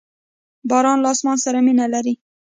باز 0.69 0.83
له 1.03 1.09
اسمان 1.15 1.37
سره 1.45 1.59
مینه 1.65 1.85
لري 1.93 2.13